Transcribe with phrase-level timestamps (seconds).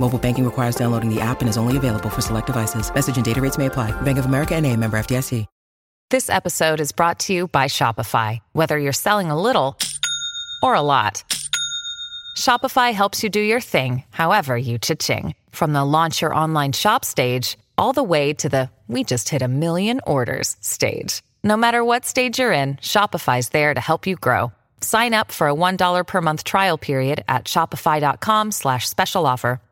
[0.00, 2.92] Mobile banking requires downloading the app and is only available for select devices.
[2.92, 3.92] Message and data rates may apply.
[4.00, 5.46] Bank of America and a member FDIC.
[6.10, 8.40] This episode is brought to you by Shopify.
[8.52, 9.78] Whether you're selling a little
[10.60, 11.22] or a lot,
[12.36, 15.36] Shopify helps you do your thing, however you cha-ching.
[15.50, 19.40] From the launch your online shop stage, all the way to the we just hit
[19.40, 21.22] a million orders stage.
[21.44, 24.52] No matter what stage you're in, Shopify's there to help you grow.
[24.80, 29.60] Sign up for a $1 per month trial period at shopify.com slash special offer,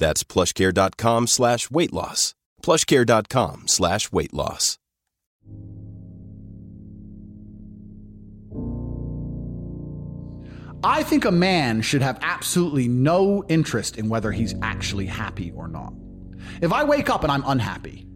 [0.00, 2.34] That's plushcare.com slash weight loss.
[2.64, 4.78] plushcare.com slash weight loss.
[10.82, 15.68] I think a man should have absolutely no interest in whether he's actually happy or
[15.68, 15.92] not.
[16.62, 18.06] If I wake up and I'm unhappy,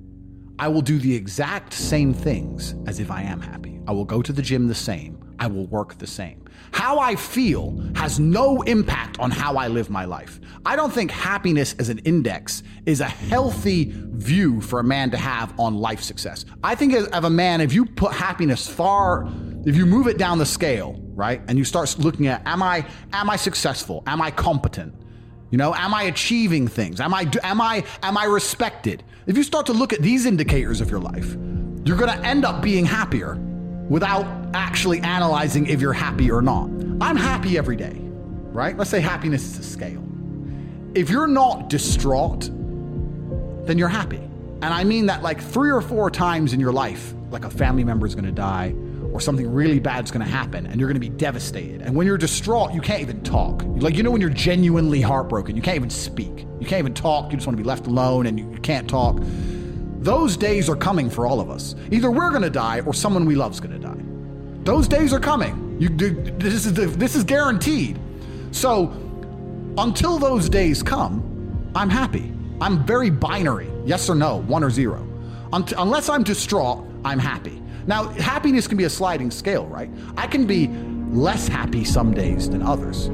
[0.59, 3.81] I will do the exact same things as if I am happy.
[3.87, 5.24] I will go to the gym the same.
[5.39, 6.45] I will work the same.
[6.73, 10.41] How I feel has no impact on how I live my life.
[10.67, 15.17] I don't think happiness as an index is a healthy view for a man to
[15.17, 16.45] have on life success.
[16.63, 19.29] I think of a man, if you put happiness far,
[19.65, 22.87] if you move it down the scale, right, and you start looking at, am I,
[23.13, 24.03] am I successful?
[24.07, 24.95] Am I competent?
[25.51, 27.01] You know, am I achieving things?
[27.01, 29.05] Am I, am I, am I respected?
[29.27, 31.37] If you start to look at these indicators of your life,
[31.85, 33.39] you're going to end up being happier
[33.89, 36.71] without actually analyzing if you're happy or not.
[37.01, 37.97] I'm happy every day,
[38.53, 38.77] right?
[38.77, 40.03] Let's say happiness is a scale.
[40.95, 42.51] If you're not distraught,
[43.67, 44.21] then you're happy.
[44.63, 47.85] And I mean that like three or four times in your life, like a family
[47.85, 48.75] member is to die
[49.13, 51.83] or something really bad is to happen and you're to be devastated.
[51.83, 53.63] And when you're distraught, you can't even talk.
[53.65, 56.47] Like, you know, when you're genuinely heartbroken, you can't even speak.
[56.59, 57.31] You can't even talk.
[57.31, 59.19] You just want to be left alone and you, you can't talk.
[60.05, 61.75] Those days are coming for all of us.
[61.91, 64.03] Either we're going to die or someone we love's going to die.
[64.65, 65.77] Those days are coming.
[65.81, 67.99] You, this, is this is guaranteed.
[68.51, 68.93] So
[69.79, 72.33] until those days come, I'm happy.
[72.61, 75.07] I'm very binary yes or no, one or zero.
[75.53, 77.63] unless I'm distraught, I'm happy.
[77.87, 79.91] Now, happiness can be a sliding scale, right?
[80.17, 80.69] I can be
[81.11, 83.09] less happy some days than others,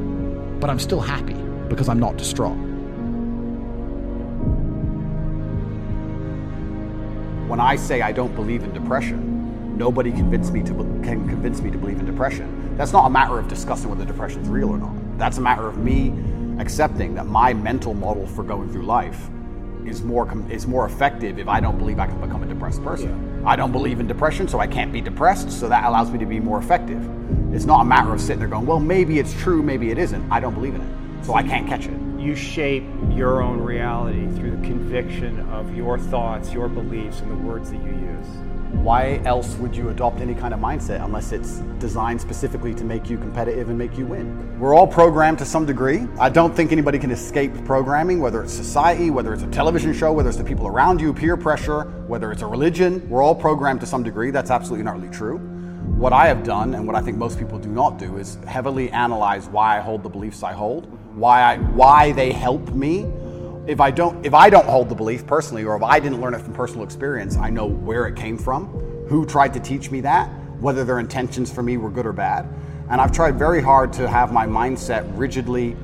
[0.61, 1.35] but I'm still happy
[1.69, 2.70] because I'm not distraught.
[7.51, 11.69] When I say I don't believe in depression, nobody convince me to, can convince me
[11.73, 12.77] to believe in depression.
[12.77, 14.95] That's not a matter of discussing whether depression is real or not.
[15.19, 16.15] That's a matter of me
[16.61, 19.29] accepting that my mental model for going through life
[19.85, 23.41] is more is more effective if I don't believe I can become a depressed person.
[23.43, 23.49] Yeah.
[23.49, 25.51] I don't believe in depression, so I can't be depressed.
[25.51, 27.03] So that allows me to be more effective.
[27.53, 30.31] It's not a matter of sitting there going, "Well, maybe it's true, maybe it isn't."
[30.31, 34.27] I don't believe in it, so I can't catch it you shape your own reality
[34.37, 38.27] through the conviction of your thoughts, your beliefs, and the words that you use.
[38.73, 43.11] Why else would you adopt any kind of mindset unless it's designed specifically to make
[43.11, 44.61] you competitive and make you win?
[44.61, 46.07] We're all programmed to some degree.
[46.19, 50.13] I don't think anybody can escape programming, whether it's society, whether it's a television show,
[50.13, 53.09] whether it's the people around you, peer pressure, whether it's a religion.
[53.09, 54.31] We're all programmed to some degree.
[54.31, 55.39] That's absolutely not really true.
[55.97, 58.91] What I have done, and what I think most people do not do, is heavily
[58.91, 63.07] analyze why I hold the beliefs I hold, why I, why they help me,
[63.67, 66.35] if I don't if I don't hold the belief personally, or if I didn't learn
[66.35, 68.69] it from personal experience, I know where it came from,
[69.07, 70.29] who tried to teach me that,
[70.61, 72.49] whether their intentions for me were good or bad.
[72.89, 75.77] And I've tried very hard to have my mindset rigidly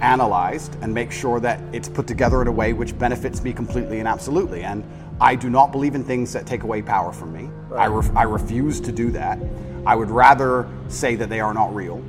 [0.00, 4.00] analyzed and make sure that it's put together in a way which benefits me completely
[4.00, 4.64] and absolutely.
[4.64, 4.82] And
[5.20, 7.48] I do not believe in things that take away power from me.
[7.76, 9.38] I, ref- I refuse to do that.
[9.86, 12.02] I would rather say that they are not real.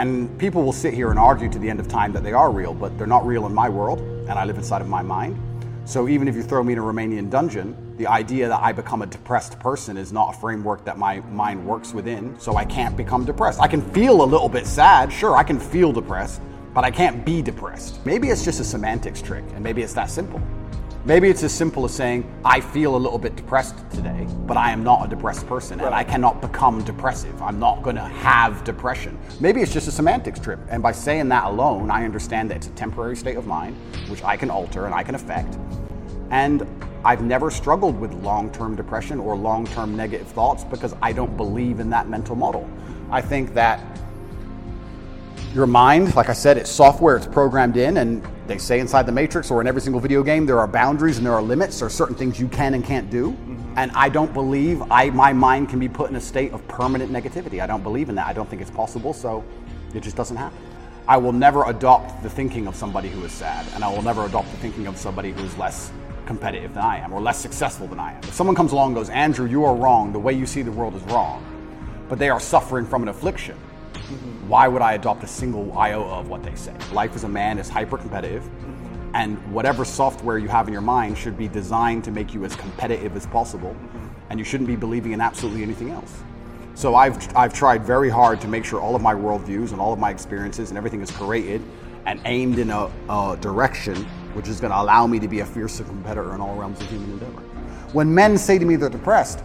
[0.00, 2.50] And people will sit here and argue to the end of time that they are
[2.50, 5.38] real, but they're not real in my world and I live inside of my mind.
[5.84, 9.02] So even if you throw me in a Romanian dungeon, the idea that I become
[9.02, 12.96] a depressed person is not a framework that my mind works within, so I can't
[12.96, 13.60] become depressed.
[13.60, 16.40] I can feel a little bit sad, sure, I can feel depressed,
[16.72, 17.98] but I can't be depressed.
[18.06, 20.40] Maybe it's just a semantics trick, and maybe it's that simple.
[21.06, 24.70] Maybe it's as simple as saying, I feel a little bit depressed today, but I
[24.70, 27.40] am not a depressed person and I cannot become depressive.
[27.40, 29.18] I'm not going to have depression.
[29.40, 30.60] Maybe it's just a semantics trip.
[30.68, 33.76] And by saying that alone, I understand that it's a temporary state of mind,
[34.08, 35.56] which I can alter and I can affect.
[36.30, 36.66] And
[37.02, 41.34] I've never struggled with long term depression or long term negative thoughts because I don't
[41.34, 42.68] believe in that mental model.
[43.10, 43.80] I think that
[45.54, 49.12] your mind, like I said, it's software, it's programmed in, and they say inside the
[49.12, 51.78] Matrix or in every single video game, there are boundaries and there are limits.
[51.78, 53.30] There are certain things you can and can't do.
[53.30, 53.74] Mm-hmm.
[53.78, 57.12] And I don't believe I my mind can be put in a state of permanent
[57.12, 57.62] negativity.
[57.62, 58.26] I don't believe in that.
[58.26, 59.44] I don't think it's possible, so
[59.94, 60.58] it just doesn't happen.
[61.06, 64.26] I will never adopt the thinking of somebody who is sad, and I will never
[64.26, 65.92] adopt the thinking of somebody who is less
[66.26, 68.22] competitive than I am or less successful than I am.
[68.24, 70.72] If someone comes along and goes, Andrew, you are wrong, the way you see the
[70.72, 71.44] world is wrong,
[72.08, 73.56] but they are suffering from an affliction,
[74.46, 76.74] why would I adopt a single iota of what they say?
[76.92, 78.48] Life as a man is hyper competitive,
[79.14, 82.54] and whatever software you have in your mind should be designed to make you as
[82.56, 83.76] competitive as possible,
[84.28, 86.22] and you shouldn't be believing in absolutely anything else.
[86.74, 89.92] So I've, I've tried very hard to make sure all of my worldviews and all
[89.92, 91.62] of my experiences and everything is created
[92.06, 93.96] and aimed in a, a direction
[94.34, 96.88] which is going to allow me to be a fierce competitor in all realms of
[96.88, 97.42] human endeavor.
[97.92, 99.42] When men say to me they're depressed,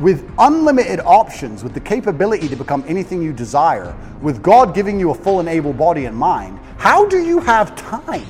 [0.00, 5.10] with unlimited options, with the capability to become anything you desire, with God giving you
[5.10, 8.26] a full and able body and mind, how do you have time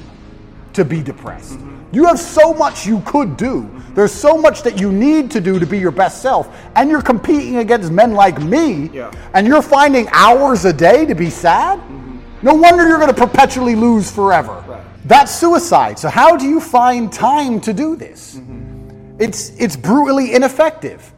[0.73, 1.53] to be depressed?
[1.53, 1.95] Mm-hmm.
[1.95, 3.69] You have so much you could do.
[3.95, 6.49] There's so much that you need to do to be your best self.
[6.77, 9.13] And you're competing against men like me, yeah.
[9.35, 11.79] and you're finding hours a day to be sad?
[11.79, 12.19] Mm-hmm.
[12.43, 14.65] No wonder you're going to perpetually lose forever.
[14.67, 14.85] Right.
[15.05, 15.99] That's suicide.
[15.99, 18.37] So, how do you find time to do this?
[18.37, 19.21] Mm-hmm.
[19.21, 21.13] It's, it's brutally ineffective.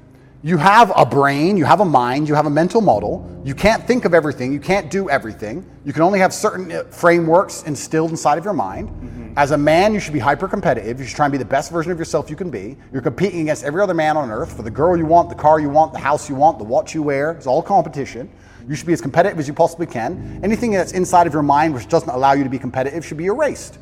[0.45, 3.25] You have a brain, you have a mind, you have a mental model.
[3.45, 5.65] You can't think of everything, you can't do everything.
[5.85, 8.89] You can only have certain uh, frameworks instilled inside of your mind.
[8.89, 9.35] Mm-hmm.
[9.37, 10.99] As a man, you should be hyper competitive.
[10.99, 12.77] You should try and be the best version of yourself you can be.
[12.93, 15.61] You're competing against every other man on earth for the girl you want, the car
[15.61, 17.31] you want, the house you want, the watch you wear.
[17.31, 18.29] It's all competition.
[18.69, 20.41] You should be as competitive as you possibly can.
[20.43, 23.27] Anything that's inside of your mind which doesn't allow you to be competitive should be
[23.27, 23.79] erased.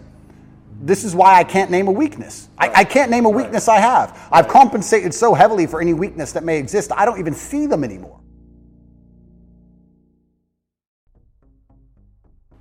[0.82, 2.48] This is why I can't name a weakness.
[2.56, 4.18] I, I can't name a weakness I have.
[4.32, 7.84] I've compensated so heavily for any weakness that may exist, I don't even see them
[7.84, 8.18] anymore.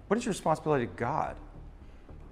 [0.07, 1.37] What is your responsibility to God?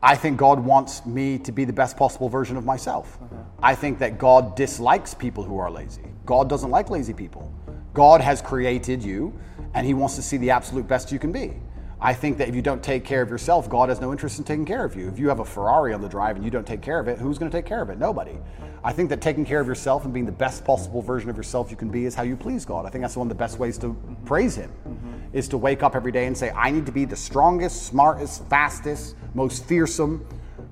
[0.01, 3.17] I think God wants me to be the best possible version of myself.
[3.21, 3.43] Uh-huh.
[3.63, 6.03] I think that God dislikes people who are lazy.
[6.25, 7.53] God doesn't like lazy people.
[7.93, 9.33] God has created you,
[9.73, 11.53] and He wants to see the absolute best you can be.
[11.99, 14.45] I think that if you don't take care of yourself, God has no interest in
[14.45, 15.07] taking care of you.
[15.07, 17.17] If you have a Ferrari on the drive and you don't take care of it,
[17.17, 17.97] who's going to take care of it?
[17.97, 18.37] Nobody.
[18.83, 21.71] I think that taking care of yourself and being the best possible version of yourself
[21.71, 22.85] you can be is how you please God.
[22.85, 25.35] I think that's one of the best ways to praise Him, mm-hmm.
[25.35, 28.45] is to wake up every day and say, I need to be the strongest, smartest,
[28.47, 30.25] fastest, most fearsome,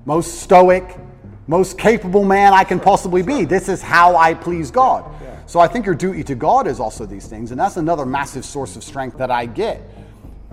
[0.04, 0.96] most stoic,
[1.48, 3.44] most capable man I can possibly be.
[3.44, 5.04] This is how I please God.
[5.46, 8.44] So I think your duty to God is also these things, and that's another massive
[8.44, 9.80] source of strength that I get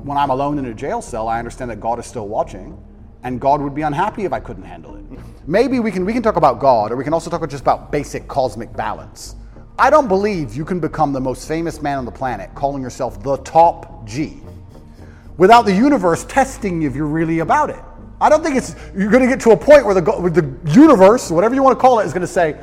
[0.03, 2.77] when I'm alone in a jail cell, I understand that God is still watching,
[3.23, 5.03] and God would be unhappy if I couldn't handle it.
[5.47, 7.91] Maybe we can we can talk about God, or we can also talk just about
[7.91, 9.35] basic cosmic balance.
[9.79, 13.23] I don't believe you can become the most famous man on the planet, calling yourself
[13.23, 14.41] the top G,
[15.37, 17.79] without the universe testing you if you're really about it.
[18.19, 20.55] I don't think it's you're going to get to a point where the, where the
[20.71, 22.57] universe, whatever you want to call it, is going to say,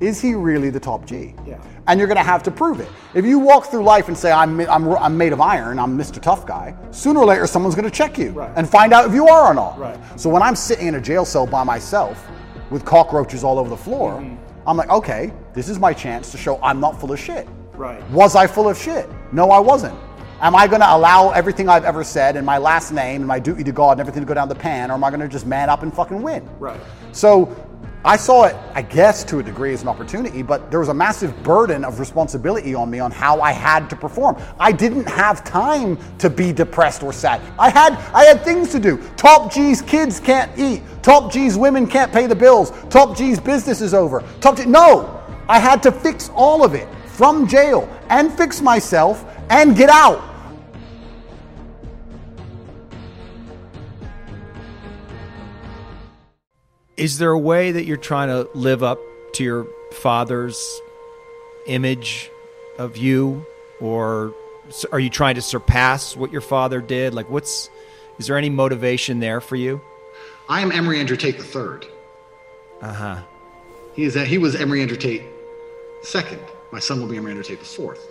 [0.00, 2.88] "Is he really the top G?" Yeah and you're going to have to prove it.
[3.14, 6.20] If you walk through life and say, I'm, I'm, I'm made of iron, I'm Mr.
[6.20, 8.52] Tough Guy, sooner or later someone's going to check you right.
[8.56, 9.78] and find out if you are or not.
[9.78, 9.98] Right.
[10.20, 12.28] So when I'm sitting in a jail cell by myself
[12.70, 14.36] with cockroaches all over the floor, mm-hmm.
[14.68, 17.48] I'm like, okay, this is my chance to show I'm not full of shit.
[17.72, 18.06] Right.
[18.10, 19.08] Was I full of shit?
[19.32, 19.98] No, I wasn't.
[20.40, 23.38] Am I going to allow everything I've ever said and my last name and my
[23.38, 25.28] duty to God and everything to go down the pan, or am I going to
[25.28, 26.48] just man up and fucking win?
[26.60, 26.78] Right.
[27.12, 27.46] So
[28.04, 30.94] I saw it, I guess, to a degree as an opportunity, but there was a
[30.94, 34.36] massive burden of responsibility on me on how I had to perform.
[34.60, 37.40] I didn't have time to be depressed or sad.
[37.58, 38.98] I had I had things to do.
[39.16, 40.82] Top G's kids can't eat.
[41.02, 42.70] Top G's women can't pay the bills.
[42.88, 44.22] Top G's business is over.
[44.40, 45.14] Top G No.
[45.48, 50.22] I had to fix all of it from jail and fix myself and get out.
[56.98, 58.98] Is there a way that you're trying to live up
[59.34, 60.82] to your father's
[61.66, 62.28] image
[62.76, 63.46] of you,
[63.80, 64.34] or
[64.90, 67.14] are you trying to surpass what your father did?
[67.14, 67.70] Like, what's
[68.18, 69.80] is there any motivation there for you?
[70.48, 71.86] I am Emory Andrew Tate the third.
[72.82, 73.22] Uh huh.
[73.94, 75.22] He is that he was Emory Andrew Tate
[76.02, 76.40] second.
[76.72, 78.10] My son will be Emory Andrew Tate the fourth.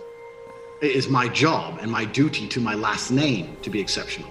[0.80, 4.30] It is my job and my duty to my last name to be exceptional.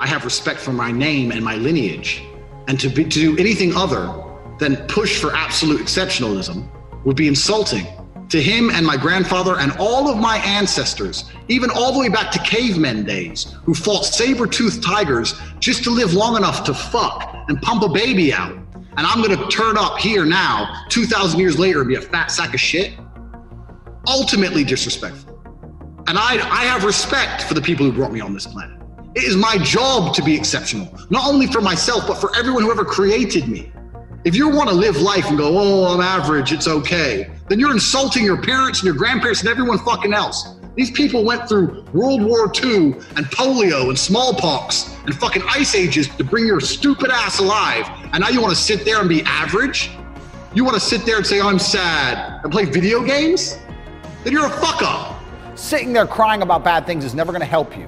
[0.00, 2.24] I have respect for my name and my lineage,
[2.68, 4.12] and to, be, to do anything other
[4.58, 6.68] than push for absolute exceptionalism
[7.04, 7.86] would be insulting
[8.28, 12.30] to him and my grandfather and all of my ancestors, even all the way back
[12.32, 17.60] to cavemen days, who fought saber-toothed tigers just to live long enough to fuck and
[17.60, 18.52] pump a baby out.
[18.96, 22.54] And I'm gonna turn up here now, 2,000 years later, and be a fat sack
[22.54, 22.92] of shit.
[24.06, 25.38] Ultimately disrespectful.
[26.06, 28.81] And I, I have respect for the people who brought me on this planet.
[29.14, 32.70] It is my job to be exceptional, not only for myself, but for everyone who
[32.70, 33.70] ever created me.
[34.24, 37.72] If you want to live life and go, oh, I'm average, it's okay, then you're
[37.72, 40.54] insulting your parents and your grandparents and everyone fucking else.
[40.76, 46.08] These people went through World War II and polio and smallpox and fucking ice ages
[46.16, 47.84] to bring your stupid ass alive.
[48.14, 49.90] And now you want to sit there and be average?
[50.54, 53.58] You want to sit there and say, I'm sad and play video games?
[54.24, 55.20] Then you're a fuck up.
[55.54, 57.86] Sitting there crying about bad things is never going to help you.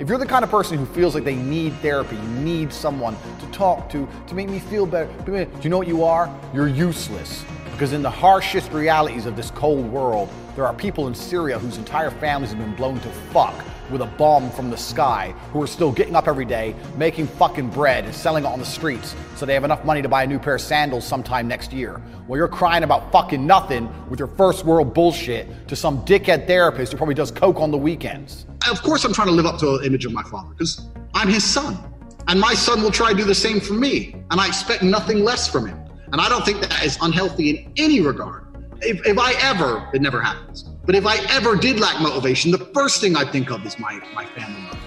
[0.00, 3.46] If you're the kind of person who feels like they need therapy, need someone to
[3.52, 6.28] talk to, to make me feel better, do you know what you are?
[6.52, 7.44] You're useless.
[7.70, 11.78] Because in the harshest realities of this cold world, there are people in Syria whose
[11.78, 13.54] entire families have been blown to fuck
[13.90, 17.70] with a bomb from the sky who are still getting up every day, making fucking
[17.70, 20.26] bread and selling it on the streets so they have enough money to buy a
[20.26, 22.00] new pair of sandals sometime next year.
[22.26, 26.92] While you're crying about fucking nothing with your first world bullshit to some dickhead therapist
[26.92, 28.46] who probably does coke on the weekends.
[28.70, 31.28] Of course, I'm trying to live up to an image of my father because I'm
[31.28, 31.78] his son.
[32.26, 34.14] And my son will try to do the same for me.
[34.30, 35.78] And I expect nothing less from him.
[36.12, 38.46] And I don't think that is unhealthy in any regard.
[38.80, 42.58] If, if I ever, it never happens, but if I ever did lack motivation, the
[42.58, 44.78] first thing I think of is my, my family.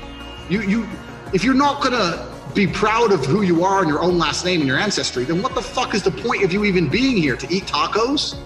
[0.49, 0.87] You, you,
[1.33, 4.61] if you're not gonna be proud of who you are and your own last name
[4.61, 7.35] and your ancestry, then what the fuck is the point of you even being here?
[7.35, 8.37] To eat tacos?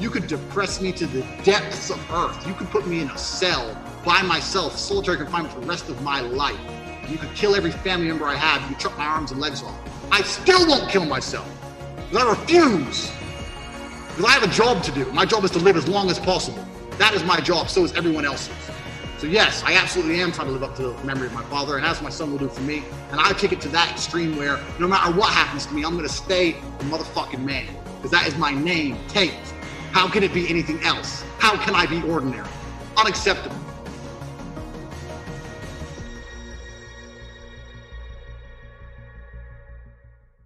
[0.00, 2.46] You could depress me to the depths of earth.
[2.46, 6.02] You could put me in a cell by myself, solitary confinement for the rest of
[6.02, 6.58] my life.
[7.08, 8.68] You could kill every family member I have.
[8.70, 9.78] You chop my arms and legs off.
[10.10, 11.48] I still won't kill myself.
[12.10, 13.10] Because I refuse.
[14.08, 15.10] Because I have a job to do.
[15.12, 16.66] My job is to live as long as possible.
[17.02, 17.68] That is my job.
[17.68, 18.54] So is everyone else's.
[19.18, 21.76] So yes, I absolutely am trying to live up to the memory of my father,
[21.76, 22.84] and as my son will do for me.
[23.10, 25.96] And I take it to that extreme where no matter what happens to me, I'm
[25.96, 27.66] going to stay a motherfucking man.
[27.96, 29.32] Because that is my name, Tate.
[29.90, 31.24] How can it be anything else?
[31.38, 32.48] How can I be ordinary?
[32.96, 33.56] Unacceptable.